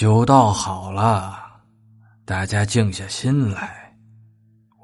[0.00, 1.60] 酒倒好了，
[2.24, 3.94] 大家静下心来，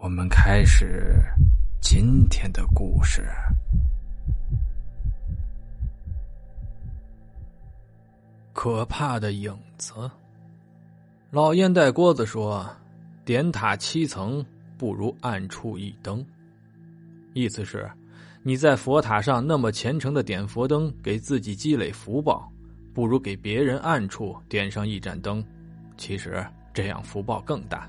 [0.02, 1.22] 我们开始
[1.80, 3.26] 今天的故事。
[8.52, 9.94] 可怕的影子。
[11.30, 12.68] 老烟袋锅子说
[13.24, 14.44] ：“点塔七层，
[14.76, 16.22] 不如暗处一灯。”
[17.32, 17.90] 意思是，
[18.42, 22.52] 你在佛塔上那么虔诚的点佛灯，给自己积累福报。
[22.96, 25.44] 不如给别人暗处点上一盏灯，
[25.98, 26.42] 其实
[26.72, 27.86] 这样福报更大，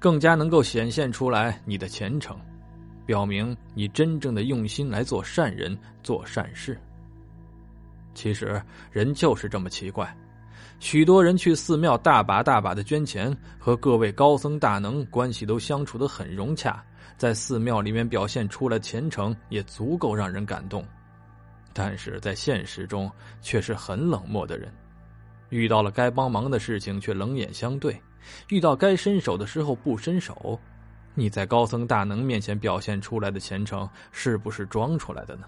[0.00, 2.36] 更加能够显现出来你的虔诚，
[3.06, 6.76] 表明你真正的用心来做善人、做善事。
[8.12, 8.60] 其实
[8.90, 10.12] 人就是这么奇怪，
[10.80, 16.82] 许多人去寺庙大把大把的捐钱，和各位高僧大能关系都相处的很融洽，
[17.16, 20.84] 在寺庙里面表现出来虔诚也足够让人感动。
[21.74, 23.10] 但是在现实中
[23.42, 24.72] 却是很冷漠的人，
[25.50, 28.00] 遇到了该帮忙的事情却冷眼相对，
[28.48, 30.58] 遇到该伸手的时候不伸手。
[31.16, 35.46] 你在高僧大能面前表现出来的虔诚，是不是装出来的呢？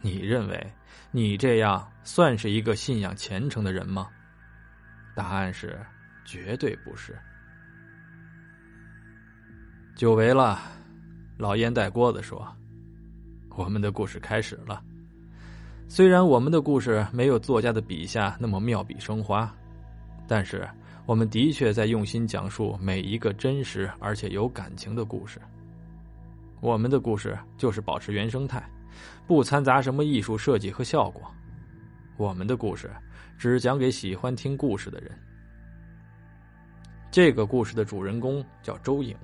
[0.00, 0.72] 你认为
[1.10, 4.08] 你这样算是一个信仰虔诚的人吗？
[5.14, 5.78] 答案是
[6.24, 7.18] 绝对不是。
[9.94, 10.58] 久违了，
[11.36, 12.46] 老烟袋锅子说
[13.56, 14.82] ：“我们的故事开始了。”
[15.94, 19.54] 虽然我们的故事没有作家的笔下那么妙笔生花，
[20.26, 20.66] 但是
[21.04, 25.38] 我们的确在用心讲述每一个真实而且有感情的故事。
[26.62, 28.66] 我们的故事就是保持原生态，
[29.26, 31.30] 不掺杂什么艺术设计和效果。
[32.16, 32.90] 我们的故事
[33.36, 35.12] 只讲给喜欢听故事的人。
[37.10, 39.14] 这个故事的主人公叫周颖，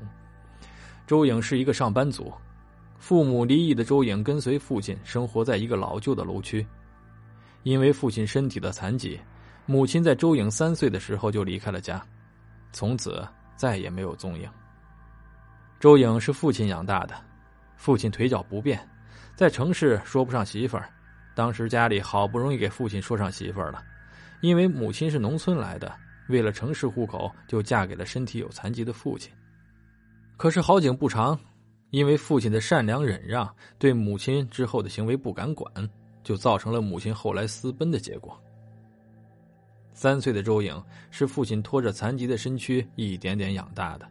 [1.07, 2.31] 周颖是一个上班族。
[2.99, 6.67] 父母离异的周颖跟随父亲生活在一个老旧的楼区，
[7.63, 9.19] 因为父亲身体的残疾，
[9.67, 12.05] 母亲在周颖三岁的时候就离开了家，
[12.73, 14.51] 从此再也没有踪影。
[15.79, 17.15] 周颖是父亲养大的，
[17.77, 18.79] 父亲腿脚不便，
[19.37, 20.91] 在城市说不上媳妇儿。
[21.37, 23.81] 当时家里好不容易给父亲说上媳妇儿了，
[24.41, 25.95] 因为母亲是农村来的，
[26.29, 29.33] 为了城市户口，就嫁给了身体有残疾的父亲。
[30.37, 31.39] 可是好景不长。
[31.91, 35.73] 因为父亲的善良忍让，对母亲之后的行为不敢管，
[36.23, 38.39] 就造成了母亲后来私奔的结果。
[39.95, 44.07] 三岁的周颖是父亲拖着残疾的身躯一点点养大的，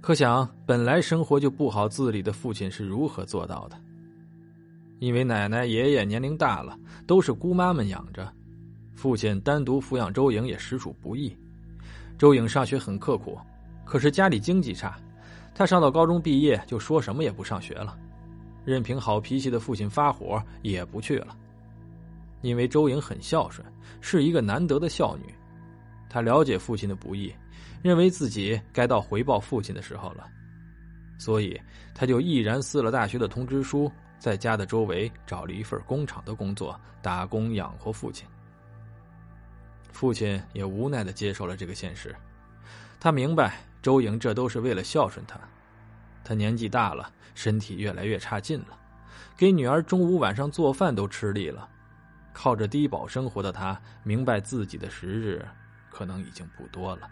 [0.00, 3.76] 可想本来生活就不好自理的父亲是如何做到的？
[4.98, 8.32] 因为奶奶爷爷年龄大了，都是姑妈们养着，
[8.94, 11.36] 父亲单独抚养周颖也实属不易。
[12.18, 13.38] 周颖上学很刻苦，
[13.84, 14.98] 可是家里经济差。
[15.54, 17.98] 他上到高中毕业，就说什么也不上学了，
[18.64, 21.36] 任凭好脾气的父亲发火也不去了。
[22.40, 23.66] 因为周颖很孝顺，
[24.00, 25.34] 是一个难得的孝女，
[26.08, 27.30] 她了解父亲的不易，
[27.82, 30.26] 认为自己该到回报父亲的时候了，
[31.18, 31.60] 所以
[31.94, 38.26] 他就毅然撕了大学的通知书，在家的周围找了一份工厂的工作，打工养活父亲。
[39.92, 42.16] 父亲也无奈的接受了这个现实，
[42.98, 43.69] 他明白。
[43.82, 45.40] 周莹这都是为了孝顺他，
[46.22, 48.78] 他年纪大了，身体越来越差劲了，
[49.36, 51.68] 给女儿中午晚上做饭都吃力了，
[52.32, 55.46] 靠着低保生活的他，明白自己的时日
[55.90, 57.08] 可能已经不多了。